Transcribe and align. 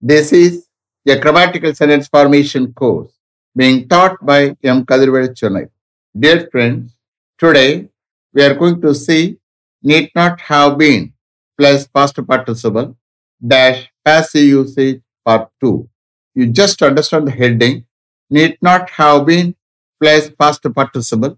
This 0.00 0.32
is 0.32 0.68
a 1.08 1.18
grammatical 1.18 1.74
sentence 1.74 2.06
formation 2.06 2.72
course 2.72 3.12
being 3.56 3.88
taught 3.88 4.24
by 4.24 4.56
M. 4.62 4.86
Kadirvel 4.86 5.30
Chennai. 5.30 5.68
Dear 6.16 6.48
friends, 6.52 6.96
today 7.36 7.88
we 8.32 8.44
are 8.44 8.54
going 8.54 8.80
to 8.80 8.94
see 8.94 9.38
need 9.82 10.12
not 10.14 10.40
have 10.42 10.78
been 10.78 11.12
plus 11.58 11.88
past 11.88 12.24
participle 12.24 12.96
dash 13.44 13.90
passive 14.04 14.44
usage 14.44 15.00
part 15.24 15.50
2. 15.60 15.88
You 16.36 16.46
just 16.46 16.80
understand 16.80 17.26
the 17.26 17.32
heading 17.32 17.84
need 18.30 18.56
not 18.62 18.88
have 18.90 19.26
been 19.26 19.56
plus 20.00 20.30
past 20.30 20.62
participle 20.72 21.36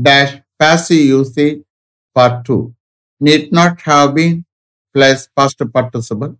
dash 0.00 0.38
passive 0.58 0.98
usage 0.98 1.62
part 2.14 2.44
2. 2.44 2.74
Need 3.20 3.52
not 3.52 3.80
have 3.80 4.14
been 4.14 4.44
plus 4.92 5.28
past 5.34 5.62
participle 5.72 6.36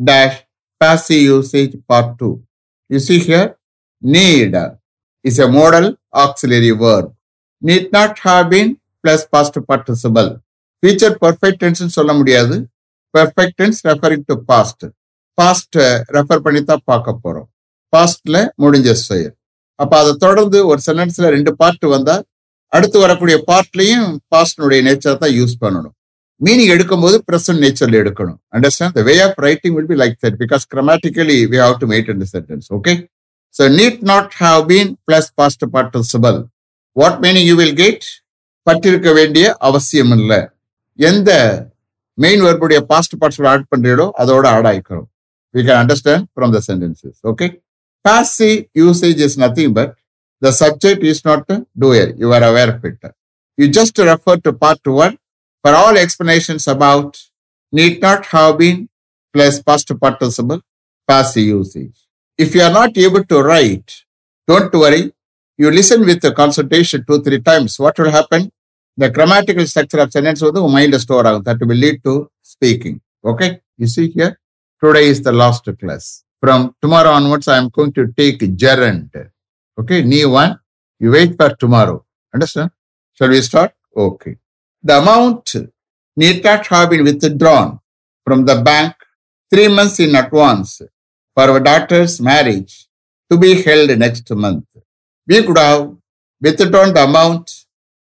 dash 0.00 0.45
passive 0.80 1.22
usage 1.30 1.74
part 1.86 2.18
2. 2.18 2.42
You 2.90 2.98
see 2.98 3.18
here, 3.20 3.56
need 4.02 4.54
is 5.24 5.38
a 5.38 5.48
modal 5.48 5.86
auxiliary 6.14 6.72
verb. 6.72 7.14
Need 7.62 7.92
not 7.92 8.18
have 8.20 8.50
been 8.50 8.68
plus 9.04 9.26
past 9.26 9.54
participle. 9.66 10.28
Future 10.82 11.14
perfect 11.16 11.58
tense 11.60 11.82
சொல்ல 11.96 12.12
முடியாது 12.14 12.56
perfect 13.14 13.54
tense 13.60 13.80
referring 13.84 14.24
to 14.30 14.36
past. 14.50 14.80
past 15.38 15.72
refer 16.16 16.44
பண்ணி 16.44 16.60
தான் 16.64 16.86
பார்க்க 16.90 17.22
போறோம் 17.24 17.48
பாஸ்ட்ல 17.92 18.36
முடிஞ்ச 18.62 18.90
செயல் 19.08 19.34
அப்ப 19.78 19.92
அதை 20.02 20.12
தொடர்ந்து 20.24 20.58
ஒரு 20.70 20.80
சென்டென்ஸ்ல 20.86 21.30
ரெண்டு 21.34 21.50
பார்ட் 21.60 21.86
வந்தா 21.94 22.16
அடுத்து 22.72 22.98
வரக்கூடிய 23.04 23.36
பார்ட்லயும் 23.50 24.08
பாஸ்டினுடைய 24.34 24.80
நேச்சர் 24.86 25.20
தான் 25.22 25.34
யூஸ் 25.40 25.54
பண்ணணும் 25.62 25.94
மீனிங் 26.40 26.70
எடுக்கும்போது 26.74 27.16
பிரசன்ட் 27.28 27.60
நேச்சர்ல 27.64 27.96
எடுக்கணும். 28.02 28.38
Understand 28.56 28.96
the 28.98 29.02
way 29.08 29.14
of 29.26 29.38
writing 29.46 29.74
will 29.76 29.90
be 29.92 29.96
like 30.02 30.16
that 30.24 30.36
because 30.42 30.64
grammatically 30.72 31.38
we 31.52 31.58
have 31.64 31.76
to 31.82 31.86
made 31.92 32.08
இந்த 32.14 32.26
sentence 32.34 32.66
okay 32.78 32.94
so 33.54 33.64
need 33.78 34.00
not 34.12 34.32
have 34.42 34.60
been 34.72 34.90
plus 35.08 35.30
past 35.40 35.64
participle 35.76 36.38
what 36.96 37.18
meaning 37.24 37.48
you 37.50 37.56
will 37.62 37.76
get 37.82 38.06
பட்டிருக்க 38.66 39.08
வேண்டிய 39.20 39.46
அவசியம் 39.68 40.12
இல்லை. 40.18 40.40
எந்த 40.98 41.30
main 42.18 42.42
வேர்புடைய 42.46 42.78
past 42.92 43.14
parts 43.20 43.40
add 43.52 43.66
பண்றீங்களோ 43.72 44.06
அதோட 44.22 44.46
add 44.56 44.68
ஆயிக்கிறோம் 44.72 45.08
we 45.54 45.62
can 45.68 45.80
understand 45.82 46.26
from 46.34 46.52
the 46.56 46.60
sentences 46.68 47.18
okay 47.32 47.46
பாசி 48.04 48.50
usage 48.82 49.20
is 49.26 49.38
nothing 49.44 49.74
but 49.78 49.92
the 50.42 50.52
subject 50.62 51.04
is 51.12 51.22
not 51.28 51.52
doer 51.84 52.10
you 52.22 52.28
are 52.38 52.46
aware 52.50 52.72
aware 52.72 52.72
of 52.76 52.84
it. 52.90 53.14
You 53.58 53.66
just 53.78 53.96
refer 54.10 54.36
to 54.46 54.50
for 55.66 55.74
all 55.74 55.96
explanations 55.96 56.64
about 56.68 57.20
need 57.72 58.00
not 58.00 58.26
have 58.26 58.56
been 58.58 58.88
plus 59.34 59.60
past 59.60 59.88
participle 60.00 60.60
passive 61.08 61.42
usage. 61.42 61.96
If 62.38 62.54
you 62.54 62.62
are 62.66 62.72
not 62.72 62.96
able 62.96 63.24
to 63.24 63.42
write, 63.42 64.04
don't 64.46 64.72
worry. 64.72 65.12
You 65.58 65.72
listen 65.72 66.06
with 66.06 66.20
the 66.20 66.30
consultation 66.30 67.04
two, 67.08 67.20
three 67.20 67.40
times. 67.40 67.80
What 67.80 67.98
will 67.98 68.12
happen? 68.12 68.52
The 68.96 69.10
grammatical 69.10 69.66
structure 69.66 69.98
of 69.98 70.12
sentence 70.12 70.40
will 70.40 70.52
the 70.52 70.68
mind 70.68 70.94
store. 71.00 71.24
That 71.40 71.58
will 71.60 71.80
lead 71.84 72.00
to 72.04 72.30
speaking. 72.42 73.00
Okay? 73.24 73.60
You 73.76 73.88
see 73.88 74.08
here? 74.10 74.38
Today 74.80 75.06
is 75.06 75.20
the 75.20 75.32
last 75.32 75.68
class. 75.80 76.22
From 76.40 76.76
tomorrow 76.80 77.10
onwards, 77.10 77.48
I 77.48 77.58
am 77.58 77.70
going 77.70 77.92
to 77.94 78.06
take 78.16 78.38
gerund. 78.56 79.10
Okay, 79.80 80.02
new 80.02 80.30
one. 80.30 80.60
You 81.00 81.10
wait 81.10 81.36
for 81.36 81.50
tomorrow. 81.56 82.04
Understand? 82.32 82.70
Shall 83.14 83.30
we 83.30 83.40
start? 83.40 83.72
Okay. 83.96 84.36
The 84.88 84.98
amount 85.02 85.52
need 86.16 86.44
not 86.44 86.64
have 86.68 86.90
been 86.90 87.02
withdrawn 87.02 87.80
from 88.24 88.44
the 88.44 88.56
bank 88.62 88.94
three 89.50 89.66
months 89.66 89.98
in 89.98 90.14
advance 90.14 90.80
for 91.34 91.44
our 91.50 91.58
daughter's 91.58 92.20
marriage 92.20 92.86
to 93.28 93.36
be 93.36 93.62
held 93.62 93.90
next 93.98 94.30
month. 94.30 94.68
We 95.26 95.42
could 95.42 95.58
have 95.58 95.96
withdrawn 96.40 96.94
the 96.94 97.02
amount 97.02 97.46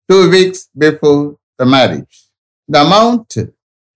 two 0.08 0.30
weeks 0.30 0.70
before 0.77 1.37
the 1.58 1.65
marriage. 1.65 2.15
The 2.67 2.82
amount 2.82 3.36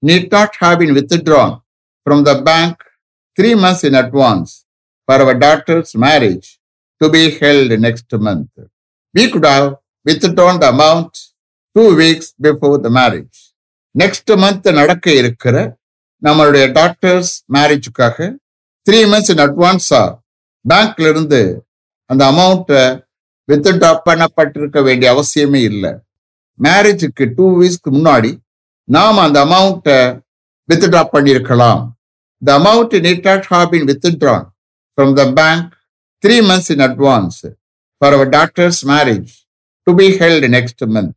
need 0.01 0.31
not 0.31 0.55
have 0.55 0.79
been 0.79 0.95
withdrawn 0.95 1.61
from 2.03 2.23
the 2.23 2.41
bank 2.41 2.83
three 3.35 3.53
months 3.53 3.83
in 3.83 3.93
advance 3.93 4.65
for 5.05 5.21
our 5.21 5.35
daughter's 5.35 5.93
marriage 5.93 6.59
to 6.99 7.07
be 7.07 7.37
held 7.37 7.69
next 7.79 8.11
month. 8.13 8.49
We 9.13 9.29
could 9.29 9.45
have 9.45 9.75
withdrawn 10.03 10.59
the 10.59 10.69
amount 10.69 11.29
two 11.75 11.83
weeks 11.99 12.31
before 12.45 12.77
the 12.85 12.89
marriage 12.95 13.37
next 13.95 14.31
month 14.37 14.69
நடக்க 14.71 15.07
இருக்கிற 15.13 15.55
நம்மளுடைய 16.21 16.65
doctors 16.71 17.33
மேரேஜுக்காக 17.55 18.17
three 18.85 18.99
months 19.05 19.31
in 19.33 19.43
அட்வான்ஸாக 19.45 20.09
பேங்க்ல 20.65 21.07
இருந்து 21.07 21.41
அந்த 22.09 22.21
அமௌண்ட்டை 22.31 22.83
withdraw 23.49 23.91
பண்ணப்பட்டிருக்க 24.07 24.79
வேண்டிய 24.81 25.07
அவசியமே 25.13 25.61
இல்லை 25.71 25.91
மேரேஜுக்கு 26.59 27.25
டூ 27.37 27.45
வீக்ஸ்க்கு 27.59 27.91
முன்னாடி 27.91 28.31
நாம் 28.87 29.23
அந்த 29.25 29.39
அமௌண்ட்டை 29.47 29.99
வித்ட்ரா 30.69 31.03
பண்ணியிருக்கலாம் 31.13 31.81
the 32.41 32.51
amount 32.59 32.95
need 33.05 33.27
not 33.27 33.47
have 33.51 33.67
been 33.73 33.87
from 34.97 35.13
the 35.13 35.25
bank 35.39 35.69
three 36.23 36.37
months 36.41 36.71
in 36.71 36.83
advance 36.87 37.39
for 38.01 38.15
our 38.15 38.29
doctors 38.29 38.81
marriage 38.85 39.31
to 39.87 39.93
be 39.95 40.07
held 40.21 40.47
next 40.55 40.83
month 40.87 41.13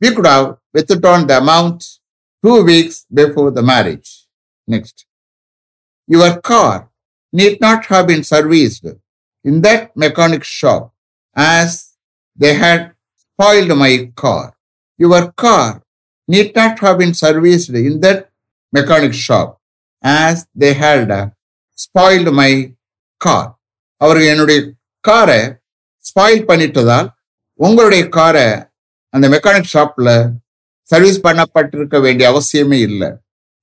We 0.00 0.14
could 0.14 0.26
have 0.26 0.58
withdrawn 0.72 1.26
the 1.26 1.38
amount 1.38 1.98
two 2.44 2.62
weeks 2.64 3.04
before 3.12 3.50
the 3.50 3.62
marriage. 3.62 4.26
Next. 4.66 5.06
Your 6.06 6.40
car 6.40 6.90
need 7.32 7.60
not 7.60 7.86
have 7.86 8.06
been 8.06 8.24
serviced 8.24 8.86
in 9.44 9.60
that 9.62 9.96
mechanic 9.96 10.44
shop 10.44 10.94
as 11.34 11.94
they 12.36 12.54
had 12.54 12.92
spoiled 13.16 13.76
my 13.76 14.10
car. 14.14 14.54
Your 14.96 15.32
car 15.32 15.82
need 16.26 16.54
not 16.54 16.78
have 16.78 16.98
been 16.98 17.14
serviced 17.14 17.70
in 17.70 18.00
that 18.00 18.30
mechanic 18.72 19.14
shop 19.14 19.60
as 20.02 20.46
they 20.54 20.74
had 20.74 21.32
spoiled 21.74 22.32
my 22.32 22.72
car. 23.20 23.56
அவர்கள் 24.00 24.26
என்னுடைய 24.26 24.72
காரை 25.00 25.40
spoil 26.08 26.44
பண்ணிட்டதால் 26.46 27.08
உங்களுடைய 27.54 28.08
காரை 28.08 28.67
அந்த 29.14 29.26
mechanic 29.34 29.70
ஷாப்ல 29.74 30.10
service 30.88 31.18
பண்ணப்பட்டிருக்க 31.26 31.96
வேண்டிய 32.06 32.26
அவசியமே 32.32 32.80
இல்லை 32.88 33.10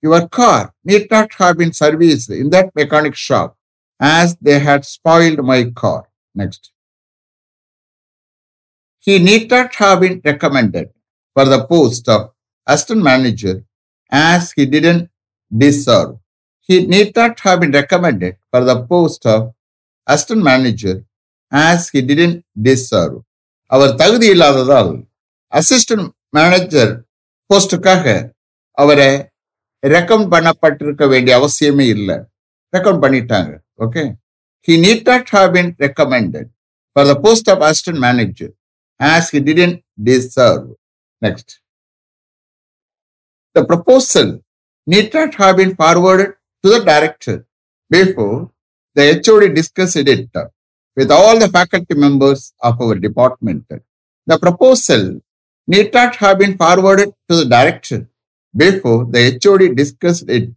your 0.03 0.27
car 0.39 0.67
need 0.89 1.09
not 1.15 1.35
have 1.41 1.55
been 1.61 1.75
service 1.81 2.25
in 2.41 2.51
that 2.55 2.71
mechanic 2.81 3.19
shop 3.27 3.53
as 3.99 4.33
they 4.47 4.55
had 4.67 4.87
spoiled 4.95 5.45
my 5.53 5.61
car 5.83 6.05
next 6.35 6.65
He 9.07 9.19
need 9.19 9.51
not 9.51 9.75
have 9.75 9.99
been 9.99 10.19
recommended 10.25 10.89
for 11.35 11.45
the 11.45 11.63
post 11.63 12.07
of 12.09 12.21
assistant 12.67 13.03
manager 13.03 13.53
as 14.11 14.51
he 14.51 14.65
didn't 14.65 15.03
deserve. 15.51 16.17
He 16.69 16.87
need 16.87 17.15
not 17.15 17.39
have 17.41 17.59
been 17.59 17.71
recommended 17.71 18.37
for 18.51 18.61
the 18.63 18.81
post 18.83 19.27
of 19.27 19.41
assistant 20.07 20.43
manager 20.43 20.95
as 21.51 21.89
he 21.89 22.01
didn't 22.01 22.39
deserve. 22.61 23.15
அவர் 23.71 23.93
தகுதி 23.95 24.27
இல்லாததால் 24.27 24.91
assistant 25.51 26.07
manager 26.37 26.91
போஸ்டுக்காக 27.49 28.05
அவரை 28.71 29.09
recommend 29.83 30.31
பண்ணப்பட்டிருக்க 30.35 31.07
வேண்டிய 31.13 31.33
அவசியமே 31.39 31.87
இல்லை. 31.95 32.17
Recommend 32.75 33.03
பண்ணிட்டாங்க. 33.05 33.51
Okay 33.85 34.03
he 34.67 34.75
need 34.85 35.05
not 35.11 35.29
have 35.35 35.49
been 35.57 35.71
recommended 35.85 36.49
for 36.91 37.07
the 37.11 37.15
post 37.25 37.49
of 37.53 37.63
assistant 37.69 38.01
manager 38.07 38.53
as 38.99 39.29
he 39.35 39.41
didn't 39.49 39.77
deserve 40.09 40.65
next 41.21 41.53
the 43.51 43.65
proposal 43.71 44.43
need 44.87 45.07
not 45.13 45.33
have 45.41 45.55
been 45.57 45.71
forwarded 45.75 46.31
to 46.63 46.69
the 46.73 46.79
director 46.89 47.35
before 47.91 48.51
the 48.95 49.03
HOD 49.25 49.43
discussed 49.55 50.09
it 50.13 50.35
with 50.97 51.09
all 51.11 51.39
the 51.43 51.49
faculty 51.49 51.95
members 51.95 52.53
of 52.59 52.79
our 52.79 52.95
department. 52.95 53.65
The 54.27 54.37
proposal 54.43 55.03
need 55.67 55.93
not 55.93 56.15
have 56.17 56.37
been 56.39 56.55
forwarded 56.57 57.11
to 57.29 57.35
the 57.35 57.45
director 57.45 57.99
before 58.55 59.05
the 59.05 59.21
HOD 59.43 59.63
discussed 59.75 60.29
it 60.29 60.49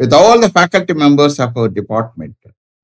with 0.00 0.12
all 0.12 0.40
the 0.40 0.50
faculty 0.50 0.94
members 0.94 1.36
of 1.44 1.56
our 1.56 1.68
department. 1.80 2.36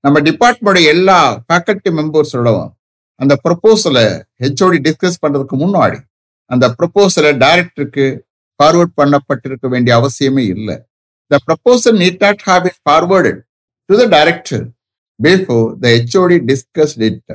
நம்ம 0.04 0.20
department 0.28 0.86
எல்லா 0.92 1.16
faculty 1.46 1.90
மெம்பர்ஸோடவும் 1.98 2.70
அந்த 3.20 3.34
ப்ரொபோசலை 3.44 4.04
HOD 4.42 4.78
discuss 4.86 5.18
பண்றதுக்கு 5.24 5.56
முன்னாடி 5.64 5.98
அந்த 6.50 6.66
ப்ரொப்போசலை 6.78 7.32
டைரக்டருக்கு 7.42 8.06
forward 8.60 8.94
பண்ணப்பட்டிருக்க 9.00 9.66
வேண்டிய 9.74 9.92
அவசியமே 10.00 10.44
இல்லை. 10.54 10.76
The 11.30 11.38
proposal 11.48 11.98
need 12.02 12.22
not 12.26 12.42
have 12.48 12.64
it 12.70 12.80
forwarded 12.86 13.40
to 13.88 13.96
the 14.00 14.06
director 14.16 14.64
before 15.20 15.66
the 15.82 15.92
HOD 15.96 16.38
discussed 16.50 17.02
it 17.08 17.32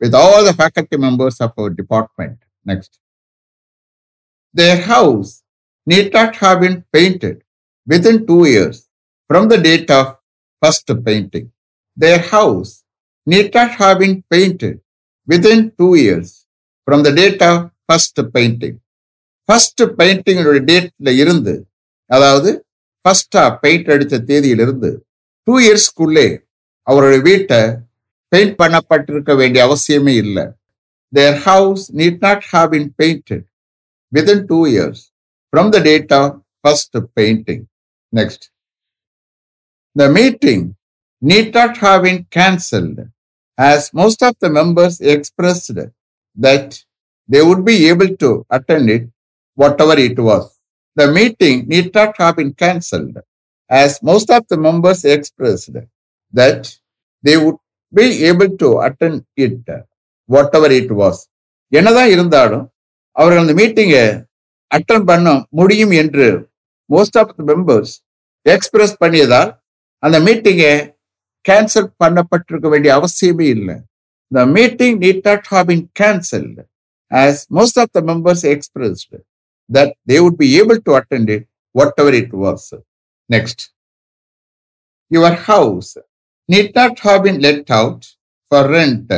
with 0.00 0.16
all 0.22 0.44
the 0.48 0.52
faculty 0.60 0.98
members 1.06 1.40
of 1.46 1.56
our 1.60 1.74
department 1.80 2.40
next 2.70 2.94
their 4.54 4.82
house 4.86 5.32
need 5.86 6.12
not 6.16 6.34
have 6.36 6.58
been 6.60 6.76
painted 6.94 7.36
within 7.86 8.22
two 8.28 8.38
years 8.52 8.80
from 9.30 9.44
the 9.52 9.56
date 9.66 9.92
of 10.00 10.12
first 10.62 10.92
painting 11.06 11.48
their 11.96 12.20
house 12.28 12.70
need 13.26 13.48
not 13.52 13.70
have 13.72 13.98
been 13.98 14.22
painted 14.28 14.76
within 15.28 15.72
two 15.72 15.94
years 15.96 16.28
from 16.88 17.02
the 17.02 17.12
date 17.12 17.42
of 17.42 17.56
first 17.88 18.18
painting. 18.34 18.74
First 19.48 19.82
பெயிண்டிங்கோட 19.98 20.58
டேட்ல 20.68 21.12
இருந்து 21.14 21.54
அதாவது 22.10 22.50
ஃபர்ஸ்டா 23.04 23.42
paint 23.62 23.88
அடித்த 23.92 24.20
தேதியிலிருந்து 24.28 24.90
two 25.46 25.54
இயர்ஸ்க்குள்ளே 25.62 26.26
அவருடைய 26.86 27.20
வீட்டை 27.28 27.60
paint 28.32 28.54
பண்ணப்பட்டிருக்க 28.60 29.34
வேண்டிய 29.34 29.62
அவசியமே 29.68 30.14
இல்லை 30.24 30.44
their 31.12 31.38
house 31.46 31.84
need 32.00 32.20
not 32.26 32.46
have 32.52 32.72
in 32.80 32.88
painted 33.00 33.44
Within 34.11 34.43
two 34.51 34.59
years 34.73 35.03
from 35.53 35.69
the 35.75 35.79
date 35.89 36.13
of 36.21 36.33
first 36.61 36.97
painting 37.19 37.63
next 38.13 38.45
the 39.95 40.09
meeting 40.19 40.65
need 41.21 41.53
not 41.53 41.77
have 41.77 42.03
been 42.03 42.25
cancelled, 42.29 42.99
as 43.57 43.91
most 43.93 44.21
of 44.21 44.35
the 44.39 44.49
members 44.49 44.99
expressed 45.01 45.77
that 46.37 46.83
they 47.29 47.41
would 47.41 47.65
be 47.65 47.87
able 47.89 48.15
to 48.17 48.45
attend 48.49 48.89
it, 48.89 49.09
whatever 49.57 49.97
it 49.97 50.17
was. 50.19 50.59
The 50.97 51.11
meeting 51.11 51.67
need 51.67 51.93
not 51.93 52.17
have 52.17 52.37
been 52.37 52.53
cancelled, 52.53 53.17
as 53.69 54.01
most 54.01 54.29
of 54.29 54.47
the 54.47 54.57
members 54.57 55.03
expressed 55.05 55.75
that 56.33 56.79
they 57.23 57.37
would 57.37 57.57
be 57.93 58.23
able 58.25 58.55
to 58.57 58.79
attend 58.79 59.25
it, 59.35 59.53
whatever 60.29 60.71
it 60.71 60.91
was. 60.91 61.17
என்னதான் 61.71 62.09
இருந்தாலும் 62.09 62.65
அவர்கள் 63.16 63.42
அந்த 63.44 63.54
மீட்டிங்கை 63.60 64.04
attend 64.70 65.06
பண்ண 65.10 65.30
முடியும் 65.60 65.94
என்று 66.02 66.28
most 66.90 67.18
of 67.22 67.34
the 67.38 67.44
members 67.52 67.92
express 68.46 68.96
பண்ணியதால் 69.02 69.50
அந்த 70.02 70.16
மீட்டிங்கை 70.26 70.74
கேன்சல் 71.48 71.88
பண்ணப்பட்டிருக்க 72.02 72.68
வேண்டிய 72.74 72.92
அவசியமே 73.00 73.46
இல்லை 73.56 73.76
the 74.32 74.44
meeting 74.58 74.98
need 75.04 75.24
not 75.30 75.48
have 75.54 75.66
been 75.72 75.86
cancelled 76.00 76.60
as 77.10 77.46
most 77.50 77.76
of 77.76 77.90
the 77.92 78.02
members 78.02 78.42
expressed 78.42 79.14
that 79.70 79.94
they 80.06 80.18
would 80.18 80.38
be 80.38 80.58
able 80.58 80.80
to 80.80 80.94
attend 80.94 81.28
it, 81.28 81.46
whatever 81.74 82.10
it 82.10 82.32
was. 82.32 82.72
Next, 83.30 83.70
your 85.10 85.30
house 85.30 85.96
need 86.48 86.74
not 86.74 86.98
have 87.00 87.24
been 87.24 87.40
let 87.40 87.70
out 87.70 88.00
for 88.52 88.68
rent 88.68 89.12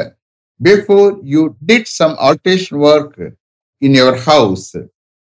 before 0.60 1.20
you 1.22 1.56
did 1.64 1.86
some 1.88 2.16
alteration 2.18 2.78
work 2.78 3.14
in 3.84 3.92
your 3.94 4.14
house 4.18 4.66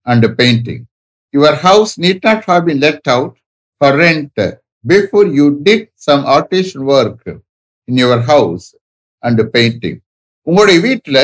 and 0.08 0.24
painting. 0.38 0.82
Your 1.34 1.56
house 1.58 1.98
need 1.98 2.20
not 2.24 2.44
have 2.46 2.66
been 2.66 2.80
let 2.80 3.06
out 3.08 3.34
for 3.82 3.90
rent 3.96 4.34
before 4.84 5.26
you 5.30 5.60
did 5.62 5.82
some 5.98 6.24
alteration 6.28 6.86
work 6.86 7.20
in 7.88 7.96
your 7.98 8.18
house 8.24 8.66
and 9.24 9.38
painting. 9.56 9.98
உங்களுடைய 10.48 10.80
வீட்டில் 10.82 11.24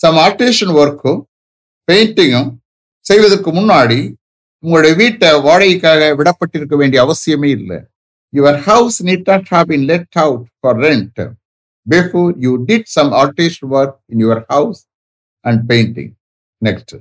some 0.00 0.18
alteration 0.24 0.72
ஒர்க்கும் 0.80 1.20
பெயிண்டிங்கும் 1.88 2.50
செய்வதற்கு 3.06 3.50
முன்னாடி 3.56 3.98
உங்களுடைய 4.62 4.94
வீட்டை 5.00 5.30
வாடகைக்காக 5.46 6.10
விடப்பட்டிருக்க 6.18 6.74
வேண்டிய 6.82 6.98
அவசியமே 7.06 7.50
இல்லை 7.58 7.78
your 8.32 8.58
house 8.68 8.98
need 9.08 9.26
not 9.30 9.48
have 9.54 9.66
been 9.72 9.86
let 9.90 10.18
out 10.24 10.44
for 10.60 10.78
rent 10.86 11.20
before 11.86 12.30
you 12.46 12.52
did 12.70 12.88
some 12.96 13.10
artist 13.22 13.64
work 13.74 13.96
in 14.12 14.22
your 14.24 14.42
house 14.54 14.80
and 15.44 15.62
painting 15.72 16.12
next 16.66 16.94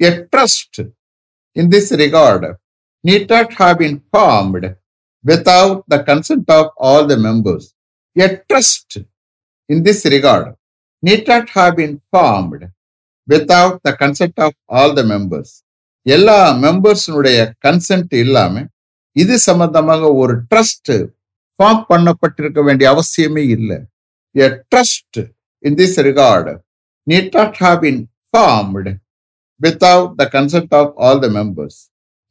a 0.00 0.12
trust 0.32 0.80
in 1.56 1.70
this 1.74 1.92
record 2.04 2.46
need 3.04 3.28
not 3.28 3.52
have 3.54 3.78
been 3.78 3.96
formed 4.12 4.64
without 5.24 5.84
the 5.88 5.98
consent 6.02 6.48
of 6.50 6.64
all 6.78 7.06
the 7.06 7.16
members. 7.18 7.64
A 8.16 8.28
trust 8.48 8.90
in 9.68 9.82
this 9.82 10.04
regard 10.06 10.46
need 11.02 11.22
not 11.26 11.48
have 11.50 11.76
been 11.76 12.00
formed 12.12 12.62
without 13.28 13.74
the 13.82 13.92
consent 13.94 14.36
of 14.38 14.52
all 14.68 14.90
the 14.98 15.04
members. 15.04 15.48
எல்லா 16.06 16.38
மெம்பர்ஸினுடைய 16.64 17.38
consent 17.66 18.12
இல்லாம 18.24 18.64
இது 19.16 19.36
சம்பந்தமாக 19.46 20.10
ஒரு 20.14 20.34
trust 20.50 20.92
form 21.60 21.82
பண்ணப்பட்டிருக்க 21.90 22.60
வேண்டிய 22.68 22.86
அவசியமே 22.94 23.44
இல்லை 23.56 23.78
a 24.34 24.48
trust 24.72 25.20
in 25.62 25.78
this 25.80 25.98
record 26.08 26.52
need 27.06 27.30
not 27.38 27.58
have 27.64 27.78
been 27.86 28.00
formed 28.34 28.92
without 29.60 30.14
the 30.22 30.26
consent 30.36 30.74
of 30.80 30.92
all 31.04 31.22
the 31.24 31.30
members 31.38 31.78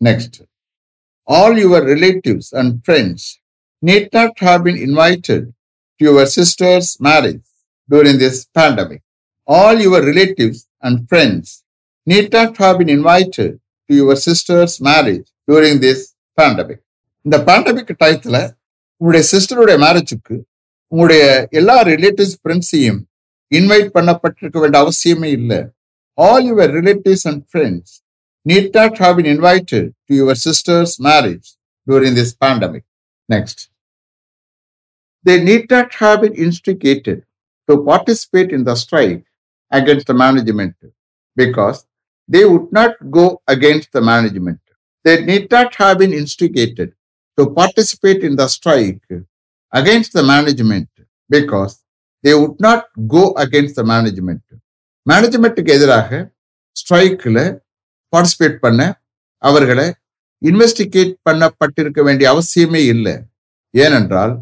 next 0.02 0.38
all 1.28 1.58
your 1.58 1.80
relatives 1.84 2.54
and 2.54 2.84
friends 2.86 3.22
need 3.84 4.10
not 4.14 4.34
have 4.40 4.64
been 4.64 4.78
invited 4.78 5.44
to 6.02 6.06
your 6.08 6.26
sister's 6.28 7.00
marriage 7.00 7.46
during 7.90 8.18
this 8.18 8.46
pandemic. 8.48 9.02
All 9.48 9.76
your 9.80 10.02
relatives 10.02 10.68
and 10.82 11.10
friends 11.10 11.64
need 12.08 12.32
not 12.32 12.58
have 12.58 12.78
been 12.78 12.90
invited 12.90 13.52
to 13.90 13.96
your 13.96 14.16
sister's 14.18 14.80
marriage 14.82 15.28
during 15.48 15.80
this 15.80 16.00
pandemic. 16.38 16.80
இந்த 17.26 17.38
pandemic 17.48 17.92
டயத்துல 18.02 18.38
உங்களுடைய 19.02 19.24
சிஸ்டருடைய 19.32 19.78
மேரேஜுக்கு 19.86 20.36
உங்களுடைய 20.92 21.24
எல்லா 21.60 21.78
relatives 21.92 22.38
ஃப்ரெண்ட்ஸையும் 22.42 23.02
invite 23.53 23.91
பண்ணப்பட்டிருக்க 23.97 24.59
வேண்டிய 24.63 24.83
அவசியமே 24.85 25.31
இல்லை 25.39 25.61
all 26.19 26.47
your 26.51 26.73
relatives 26.79 27.27
and 27.31 27.43
friends 27.51 27.95
need 28.45 28.73
not 28.75 28.99
have 28.99 29.17
been 29.17 29.27
invited 29.27 29.95
to 30.09 30.15
your 30.15 30.35
sister's 30.35 30.99
marriage 30.99 31.55
during 31.87 32.15
this 32.15 32.35
pandemic. 32.35 32.85
Next. 33.29 33.69
They 35.25 35.43
need 35.43 35.71
not 35.71 35.95
have 35.95 36.23
been 36.23 36.35
instigated 36.35 37.25
to 37.69 37.85
participate 37.85 38.51
in 38.51 38.65
the 38.65 38.75
strike 38.75 39.25
against 39.71 40.07
the 40.07 40.15
management 40.15 40.75
because 41.37 41.87
they 42.29 42.45
would 42.45 42.73
not 42.73 42.95
go 43.11 43.43
against 43.47 43.93
the 43.93 44.01
management. 44.01 44.61
They 45.05 45.25
need 45.25 45.51
not 45.51 45.75
have 45.77 45.99
been 45.99 46.13
instigated 46.13 46.95
to 47.39 47.51
participate 47.51 48.25
in 48.25 48.37
the 48.37 48.49
strike 48.49 49.03
against 49.73 50.13
the 50.13 50.23
management 50.23 50.89
because 51.29 51.83
they 52.26 52.32
would 52.44 52.56
not 52.58 52.86
go 53.08 53.34
against 53.38 53.74
the 53.74 53.84
management 53.84 54.44
மேனேஜ்மெண்ட்டுக்கு 55.10 55.68
எதிராக 55.68 56.34
ஸ்ட்ரைக்கில் 56.76 57.60
participate 58.14 58.58
பண்ண 58.60 58.82
அவர்களை 59.38 59.94
investigate 60.42 61.14
பண்ணப்பட்டிருக்க 61.30 62.04
வேண்டிய 62.04 62.34
அவசியமே 62.34 62.82
இல்லை. 62.86 63.14
ஏனென்றால் 63.74 64.34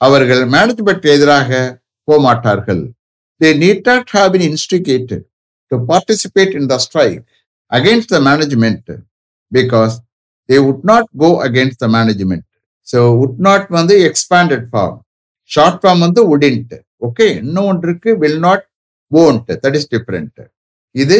அவர்கள் 0.00 0.44
management 0.46 1.06
எதிராக 1.06 1.80
போமாட்டார்கள் 2.08 2.82
they 3.40 3.58
need 3.58 3.86
not 3.86 4.10
have 4.10 4.30
been 4.32 4.46
instigated 4.50 5.24
to 5.70 5.76
participate 5.86 6.54
in 6.54 6.66
the 6.66 6.78
strike 6.78 7.26
against 7.72 8.08
the 8.08 8.20
management 8.20 8.90
because 9.52 9.94
they 10.48 10.58
would 10.58 10.82
not 10.82 11.08
go 11.18 11.44
against 11.44 11.78
the 11.78 11.88
management 11.88 12.46
so 12.86 12.98
would 13.24 13.36
not 13.38 13.66
வந்து 13.68 13.96
எக்ஸ்பேண்டட் 14.10 14.66
ஃபார்ம் 14.72 14.98
ஷார்ட் 15.44 15.80
ஃபார்ம் 15.82 15.98
வந்து 15.98 16.36
wouldn't 16.36 16.78
okay 17.02 17.26
இன்னும் 17.38 17.68
ஒன்று 17.70 17.86
இருக்கு? 17.86 18.10
Will 18.22 18.40
not 18.40 18.64
won't 19.12 19.50
that 19.62 19.76
is 19.78 19.88
different 19.94 20.40
இது 20.94 21.18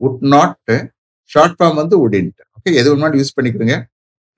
would 0.00 0.22
not 0.34 0.72
short 1.30 1.56
form 1.58 1.78
வந்து 1.80 1.96
உடின்ட் 2.04 2.40
okay 2.56 2.70
எது 2.80 2.88
வேணாலும் 2.92 3.20
use 3.20 3.36
பண்ணிக்கிறீங்க 3.36 3.76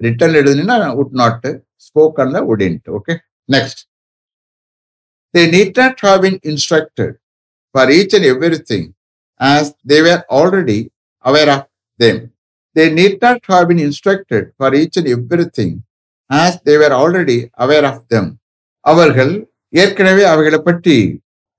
ரிட்டர்ன் 0.01 0.37
எழுதுனீங்கன்னா 0.41 0.89
would 1.01 1.15
not 1.21 1.47
ஸ்போக்கன்ல 1.87 2.41
wouldn't 2.53 2.89
okay 2.99 3.15
next 3.49 3.83
they 5.35 5.43
need 5.55 5.79
not 5.81 6.01
have 6.05 6.21
been 6.27 6.39
instructed 6.51 7.15
for 7.75 7.91
each 7.97 8.15
and 8.19 8.29
every 8.33 8.61
thing 8.71 8.87
as 9.41 9.71
they 9.91 9.99
were 10.07 10.23
already 10.39 10.79
aware 11.25 11.53
of 11.57 11.67
them 12.01 12.21
they 12.77 12.85
need 12.99 13.19
not 13.27 13.45
have 13.51 13.67
been 13.71 13.83
instructed 13.87 14.49
for 14.57 14.77
each 14.81 14.99
and 15.01 15.11
every 15.15 15.47
thing 15.59 15.77
as 16.31 16.59
they 16.67 16.77
were 16.79 16.97
already 17.01 17.39
aware 17.65 17.87
of 17.91 18.03
them 18.13 18.31
அவர்கள் 18.85 19.35
ஏற்கனவே 19.83 20.25
அவைகளை 20.25 20.59
பற்றி 20.59 20.97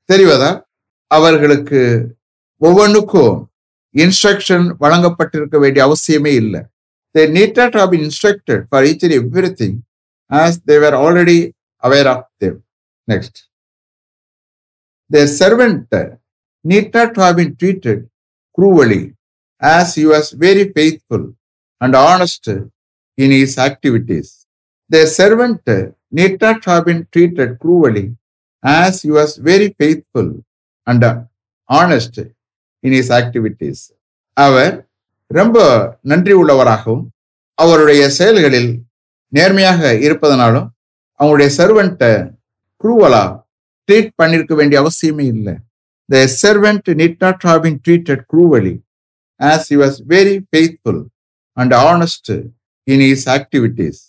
தெரிவதால் 0.09 0.59
அவர்களுக்கு 1.11 1.81
ஒவ்வொன்றுக்கும் 2.61 3.35
instruction 3.95 4.65
வழங்கப்பட்டிருக்க 4.79 5.59
வேண்டிய 5.59 5.81
அவசியமே 5.87 6.33
இல்லை. 6.35 6.61
They 7.15 7.23
need 7.37 7.57
not 7.57 7.73
have 7.73 7.89
been 7.89 8.05
instructed 8.07 8.63
for 8.69 8.83
each 8.83 9.03
and 9.03 9.17
every 9.19 9.51
thing 9.61 9.77
as 10.31 10.57
they 10.69 10.77
already 11.05 11.39
aware 11.83 12.09
of 12.13 12.25
them 12.37 12.57
next 13.07 13.39
their 15.11 15.29
servant 15.41 15.95
need 16.65 16.95
not 16.97 17.19
have 17.23 17.35
been 17.35 17.53
treated 17.61 18.03
cruelly 18.57 19.03
as 19.61 19.93
you 20.01 20.07
was 20.15 20.27
very 20.45 20.65
faithful 20.73 21.27
and 21.81 21.97
honest 22.11 22.49
in 23.17 23.35
his 23.43 23.57
activities 23.59 24.33
their 24.91 25.09
servant 25.19 25.69
need 26.11 26.39
not 26.41 26.63
have 26.65 26.85
been 26.85 27.01
treated 27.13 27.49
cruelly 27.59 28.05
as 28.63 29.01
he 29.01 29.11
was 29.11 29.37
very 29.37 29.69
faithful 29.79 30.27
and 30.87 31.03
honest 31.69 32.17
in 32.83 32.91
his 32.97 33.09
activities. 33.21 33.79
அவர் 34.37 34.73
ரொம்ப 35.31 35.57
நன்றி 36.11 36.33
உள்ளவராகவும் 36.41 37.05
அவருடைய 37.57 38.01
செயல்களில் 38.17 38.71
நேர்மையாக 39.33 39.93
இருப்பதனாலும் 40.05 40.67
அவங்களுடைய 41.19 41.49
சர்வெண்ட்டை 41.59 42.11
குரூவலா 42.83 43.23
treat 43.89 44.11
பண்ணிருக்க 44.21 44.53
வேண்டிய 44.59 44.77
அவசியமே 44.83 45.25
இல்லை. 45.35 45.55
The 46.09 46.19
servant 46.43 46.89
need 47.01 47.17
not 47.25 47.45
have 47.49 47.61
been 47.65 47.79
treated 47.85 48.23
cruelly 48.31 48.75
as 49.39 49.65
he 49.71 49.77
was 49.83 49.97
very 50.15 50.37
faithful 50.49 51.01
and 51.57 51.73
honest 51.89 52.31
in 52.87 53.03
his 53.11 53.25
activities 53.37 54.01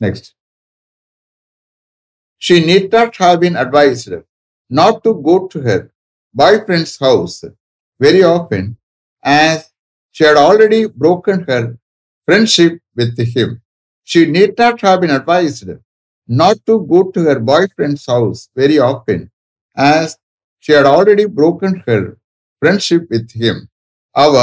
next 0.00 0.28
She 2.38 2.64
need 2.64 2.92
not 2.92 3.16
have 3.16 3.40
been 3.40 3.56
advised 3.56 4.12
not 4.70 5.02
to 5.04 5.14
go 5.28 5.46
to 5.48 5.60
her 5.60 5.90
boyfriend's 6.34 6.98
house 6.98 7.44
very 8.00 8.22
often 8.22 8.76
as 9.24 9.70
she 10.10 10.24
had 10.24 10.36
already 10.36 10.86
broken 10.86 11.44
her 11.48 11.78
friendship 12.28 12.80
with 12.94 13.18
him. 13.34 13.62
She 14.04 14.26
need 14.26 14.56
not 14.56 14.80
have 14.80 15.00
been 15.00 15.10
advised 15.10 15.70
not 16.28 16.56
to 16.66 16.74
go 16.86 17.10
to 17.10 17.20
her 17.20 17.38
boyfriend's 17.40 18.06
house 18.06 18.48
very 18.54 18.78
often 18.78 19.30
as 19.76 20.16
she 20.58 20.72
had 20.72 20.86
already 20.86 21.26
broken 21.26 21.82
her 21.86 22.02
friendship 22.62 23.02
with 23.10 23.28
him. 23.32 23.56
அவ 24.16 24.34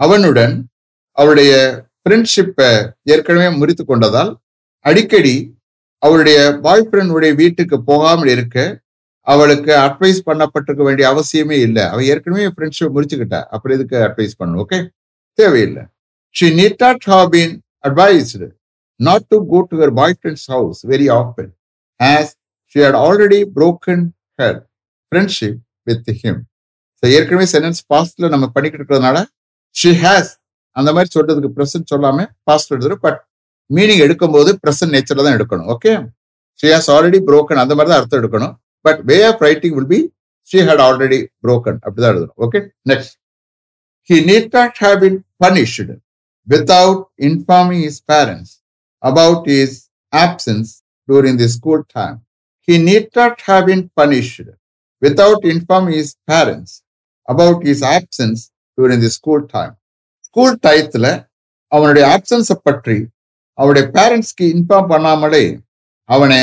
அவனுடன் 0.00 0.54
அவளுடைய 1.18 1.52
ஃப்ரெண்ட்ஷிப்பை 2.02 2.70
ஏற்கனவே 3.12 3.48
முறித்து 3.58 3.84
கொண்டதால் 3.84 4.32
அடிக்கடி 4.84 5.34
அவளுடைய 6.02 6.38
பாய் 6.64 6.86
ஃப்ரெண்டுடைய 6.88 7.32
வீட்டுக்கு 7.42 7.76
போகாமல் 7.90 8.32
இருக்க 8.34 8.58
அவளுக்கு 9.26 9.72
அட்வைஸ் 9.86 10.20
பண்ணப்பட்டிருக்க 10.28 10.82
வேண்டிய 10.88 11.06
அவசியமே 11.12 11.56
இல்லை. 11.66 11.84
அவள் 11.92 12.08
ஏற்கனவே 12.12 12.46
ஃப்ரெண்ட்ஷிப் 12.54 12.94
முடிச்சுக்கிட்டா. 12.96 13.40
அப்புறம் 13.54 13.76
இதுக்கு 13.78 13.96
அட்வைஸ் 14.06 14.38
பண்ணணும் 14.40 14.62
ஓகே 14.64 14.78
தேவையில்லை. 15.38 15.84
She 16.34 16.46
need 16.60 16.78
not 16.84 17.06
have 17.12 17.26
been 17.34 17.54
advised 17.88 18.48
not 19.00 19.26
to 19.32 19.38
go 19.52 19.58
to 19.70 19.76
her 19.82 19.94
boyfriend's 20.18 20.46
house 20.54 20.80
very 20.92 21.08
often 21.18 21.50
as 22.00 22.32
she 22.74 22.80
had 22.86 22.98
already 23.04 23.40
broken 23.58 24.04
her 24.38 24.58
friendship 25.12 25.58
with 25.86 26.10
him 26.22 26.40
so 27.02 27.06
ஏற்கனவே 27.16 27.46
சென்டென்ஸ் 27.54 27.82
பாஸ்ட்ல 27.92 28.28
நம்ம 28.34 28.46
பண்ணிக்கிட்டு 28.54 28.82
இருக்கிறதுனால 28.82 29.18
ஷி 29.76 29.90
ஹேஸ் 30.04 30.32
அந்த 30.76 30.90
மாதிரி 30.96 31.10
சொல்றதுக்கு 31.16 31.50
ப்ரெசன்ட் 31.56 31.90
சொல்லாம 31.92 32.26
பாஸ்ட் 32.48 32.72
எடுத்துரு 32.72 32.96
பட் 33.06 33.20
மீனிங் 33.70 34.02
எடுக்கும்போது 34.04 34.50
ப்ரெசன்ட் 34.62 34.94
நேச்சர்ல 34.94 35.24
தான் 35.26 35.36
எடுக்கணும் 35.38 35.68
okay 35.74 35.92
she 36.60 36.68
has 36.72 36.90
already 36.90 37.18
broken 37.28 37.62
அந்த 37.62 37.74
மாதிரி 37.74 37.90
தான் 37.90 38.00
அர்த்தம் 38.00 38.20
எடுக்கணும் 38.22 38.54
but 38.84 39.00
way 39.08 39.16
of 39.28 39.42
writing 39.46 39.74
will 39.76 39.90
be 39.92 40.00
she 40.50 40.60
had 40.68 40.82
already 40.86 41.20
broken 41.42 41.78
அப்படிதான் 41.84 42.12
எழுதணும் 42.14 42.38
okay 42.46 42.60
next 42.92 43.14
he 44.10 44.18
need 44.28 44.48
not 44.54 44.78
have 44.78 44.98
been 45.00 45.18
punished 45.44 45.96
without 46.48 47.02
informing 47.28 47.84
his 47.88 48.00
parents 48.12 48.54
about 49.02 49.48
his 49.58 49.76
absence 50.12 50.70
during 51.08 51.38
the 51.42 51.48
school 51.56 51.82
time 51.96 52.16
he 52.68 52.76
need 52.88 53.10
not 53.16 53.42
have 53.44 53.64
been 53.68 53.84
punished 53.98 54.50
without 55.02 55.46
informing 55.52 55.98
his 56.02 56.14
parents 56.30 56.74
about 57.28 57.64
his 57.72 57.84
absence 57.92 58.42
during 58.78 59.04
the 59.06 59.12
school 59.18 59.44
time 59.54 59.74
school 60.28 60.56
டயத்தில் 60.64 61.10
அவனுடைய 61.72 62.04
ஆப்சன்ஸை 62.10 62.56
பற்றி 62.60 62.96
அவனுடைய 63.58 63.84
பேரண்ட்ஸ்க்கு 63.96 64.46
inform 64.54 64.90
பண்ணாமலே 64.92 65.44
அவனை 66.08 66.40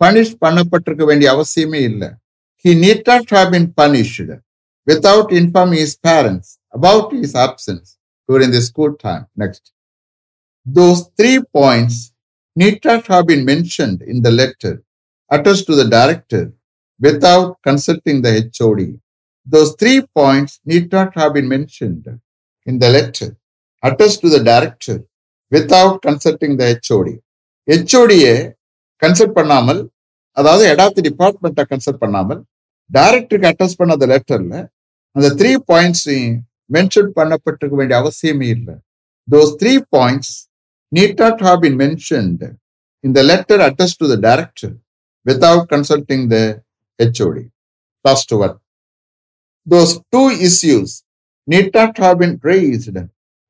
punish 0.00 0.34
பண்ணப்பட்டிருக்க 0.44 1.04
வேண்டிய 1.10 1.28
அவசியமே 1.36 1.80
இல்லை 1.90 2.10
he 2.64 2.72
need 2.84 3.08
not 3.12 3.32
have 3.36 3.50
been 3.56 3.70
punished 3.80 4.36
without 4.86 5.32
informing 5.40 5.82
his 5.84 5.98
parents 6.08 6.52
about 6.78 7.10
his 7.22 7.36
absence 7.46 7.90
during 8.28 8.52
the 8.52 8.60
school 8.60 8.94
time. 8.96 9.26
Next. 9.36 9.72
Those 10.66 11.10
three 11.16 11.42
points 11.52 12.12
need 12.56 12.84
not 12.84 13.06
have 13.08 13.26
been 13.26 13.44
mentioned 13.44 14.02
in 14.02 14.22
the 14.22 14.30
letter 14.30 14.84
addressed 15.30 15.66
to 15.66 15.74
the 15.74 15.88
director 15.88 16.52
without 17.00 17.56
consulting 17.62 18.22
the 18.22 18.32
HOD. 18.56 19.00
Those 19.46 19.74
three 19.74 20.02
points 20.14 20.60
need 20.64 20.92
not 20.92 21.14
have 21.14 21.34
been 21.34 21.48
mentioned 21.48 22.04
in 22.66 22.78
the 22.78 22.90
letter 22.90 23.36
addressed 23.82 24.20
to 24.20 24.28
the 24.28 24.44
director 24.44 24.96
without 25.52 26.00
consulting 26.06 26.56
the 26.60 26.64
HOD 26.72 27.14
HOD-யை 27.68 28.34
consult 29.02 29.36
பண்ணாமல் 29.38 29.80
அதாவது 30.36 30.62
எடாத்து 30.72 31.00
டிபார்ட்மெண்ட்டை 31.08 31.64
consult 31.72 32.02
பண்ணாமல் 32.04 32.40
டைரக்டருக்கு 32.90 33.50
attest 33.50 33.80
பண்ண 33.80 33.96
அந்த 33.96 34.06
லெட்டர்ல 34.12 34.54
அந்த 35.16 35.28
three 35.40 35.50
points 35.70 36.06
mention 36.74 37.10
பண்ணப்பட்டிருக்க 37.18 37.74
வேண்டிய 37.80 37.96
அவசியமே 38.02 38.48
இல்லை. 38.56 38.74
Those 39.28 39.52
three 39.60 39.72
points 39.96 40.32
need 40.92 41.20
not 41.22 41.42
have 41.48 41.60
been 41.60 41.78
இந்த 43.04 43.18
letter 43.22 43.62
addressed 43.68 44.00
to 44.02 44.08
the 44.12 44.16
director 44.28 44.74
without 45.26 45.68
consulting 45.74 46.26
the 46.34 46.38
HOD 46.98 47.44
last 48.04 48.34
one 48.44 48.56
those 49.66 49.94
two 50.08 50.22
issues 50.48 50.94
need 51.48 51.72
not 51.78 52.00
have 52.04 52.16
been 52.22 52.36
raised 52.50 52.98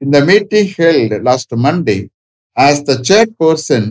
in 0.02 0.12
the 0.12 0.24
meeting 0.26 0.68
held 0.78 1.12
last 1.24 1.50
Monday 1.56 2.10
as 2.58 2.84
the 2.84 2.96
chairperson 3.08 3.84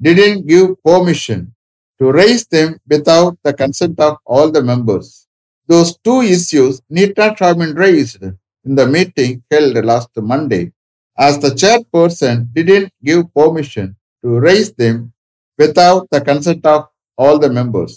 didn't 0.00 0.46
give 0.46 0.68
permission 0.82 1.54
to 2.00 2.12
raise 2.12 2.46
them 2.46 2.78
without 2.88 3.36
the 3.42 3.52
consent 3.52 3.98
of 4.00 4.16
all 4.24 4.50
the 4.50 4.62
members. 4.62 5.26
Those 5.68 5.96
two 6.04 6.20
issues 6.22 6.80
need 6.88 7.16
not 7.16 7.38
have 7.40 7.58
been 7.58 7.74
raised 7.74 8.22
in 8.22 8.74
the 8.74 8.86
meeting 8.86 9.42
held 9.50 9.76
last 9.84 10.10
Monday, 10.16 10.72
as 11.18 11.38
the 11.38 11.50
chairperson 11.50 12.52
didn't 12.52 12.92
give 13.02 13.32
permission 13.34 13.96
to 14.22 14.28
raise 14.38 14.72
them 14.72 15.12
without 15.58 16.06
the 16.10 16.20
consent 16.20 16.64
of 16.66 16.80
all 17.18 17.38
the 17.38 17.50
members. 17.50 17.92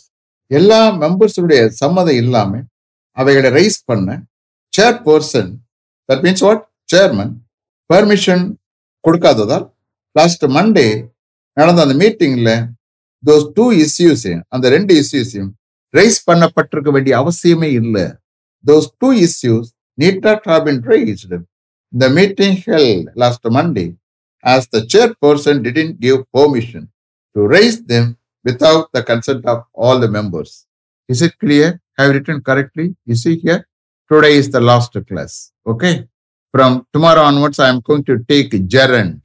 எல்லா 0.57 0.79
மெம்பர்ஸுடைய 1.01 1.61
சம்மதம் 1.79 2.19
இல்லாம 2.21 2.51
அவைகளை 3.21 3.49
raise 3.57 3.79
பண்ண 3.89 4.07
chairperson 4.77 5.51
that 6.09 6.23
means 6.25 6.43
what 6.45 6.63
chairman 6.93 7.33
permission 7.90 8.44
கொடுக்காததால் 9.04 9.66
last 10.16 10.44
Monday 10.56 10.86
நடந்த 11.56 11.80
அந்த 11.84 11.94
மீட்டிங்ல 12.02 12.50
those 13.24 13.46
two 13.56 13.66
இஷ்யூஸையும் 13.84 14.44
அந்த 14.54 14.66
ரெண்டு 14.68 14.92
இஷ்யூஸையும் 15.02 15.50
ரைஸ் 15.94 16.18
பண்ணப்பட்டிருக்க 16.28 16.90
வேண்டிய 16.90 17.14
அவசியமே 17.22 17.68
இல்லை 17.80 18.06
those 18.64 18.88
two 19.00 19.10
issues 19.26 19.68
need not 19.98 20.32
have been 20.46 20.80
raised 20.90 21.36
in the 21.92 22.06
meeting 22.10 22.56
held 22.64 22.92
last 23.22 23.46
Monday 23.56 23.86
as 24.44 24.66
the 24.68 24.80
chair 24.94 25.12
person 25.24 25.60
didn't 25.66 25.94
give 26.00 26.18
permission 26.36 26.86
to 27.36 27.42
raise 27.54 27.78
them 27.92 28.08
without 28.44 28.88
the 28.96 29.02
consent 29.10 29.46
of 29.52 29.62
all 29.86 30.00
the 30.04 30.08
members 30.16 30.56
is 31.08 31.22
it 31.22 31.36
clear 31.44 31.72
have 32.00 32.12
written 32.16 32.42
correctly 32.50 32.86
is 33.06 33.24
it 33.26 33.42
here 33.44 33.62
today 34.10 34.30
is 34.40 34.50
the 34.50 34.60
last 34.70 34.98
class 35.10 35.36
okay 35.66 35.92
From 36.54 36.86
tomorrow 36.92 37.22
onwards, 37.22 37.58
I 37.58 37.68
am 37.68 37.80
going 37.80 38.04
to 38.04 38.24
take 38.28 38.52
gerund. 38.68 39.22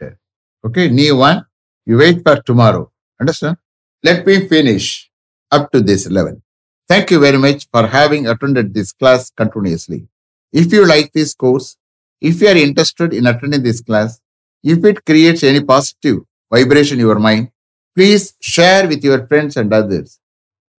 Okay. 0.65 0.89
New 0.89 1.17
one. 1.17 1.45
You 1.86 1.98
wait 1.98 2.24
for 2.24 2.41
tomorrow. 2.41 2.91
Understand? 3.21 3.57
Let 4.03 4.25
me 4.25 4.48
finish 4.48 5.12
up 5.51 5.71
to 5.74 5.79
this 5.79 6.09
level. 6.09 6.41
Thank 6.88 7.12
you 7.12 7.19
very 7.19 7.38
much 7.38 7.67
for 7.71 7.86
having 7.86 8.25
attended 8.27 8.74
this 8.74 8.91
class 8.93 9.29
continuously. 9.29 10.07
If 10.51 10.74
you 10.74 10.88
like 10.88 11.13
this 11.13 11.36
course, 11.36 11.77
if 12.19 12.41
you 12.41 12.48
are 12.48 12.57
interested 12.57 13.13
in 13.13 13.27
attending 13.27 13.62
this 13.62 13.81
class, 13.81 14.19
if 14.63 14.83
it 14.83 15.05
creates 15.05 15.43
any 15.43 15.63
positive 15.63 16.21
vibration 16.51 17.00
in 17.00 17.05
your 17.05 17.19
mind, 17.19 17.51
please 17.95 18.33
share 18.39 18.88
with 18.88 19.03
your 19.03 19.27
friends 19.27 19.55
and 19.55 19.71
others. 19.71 20.19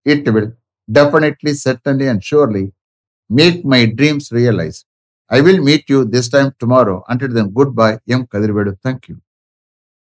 It 0.03 0.27
will 0.33 0.51
definitely, 0.91 1.53
certainly, 1.53 2.07
and 2.07 2.21
surely 2.21 2.73
make 3.29 3.63
my 3.63 3.85
dreams 3.85 4.33
realized. 4.33 4.85
I 5.31 5.41
will 5.41 5.57
meet 5.63 5.89
you 5.89 6.05
this 6.05 6.29
time 6.29 6.53
tomorrow. 6.59 7.03
Until 7.07 7.33
then, 7.33 7.49
goodbye. 7.51 7.99
M. 8.07 8.27
Kadirvedu. 8.27 8.77
Thank 8.83 9.09
you. 9.09 9.19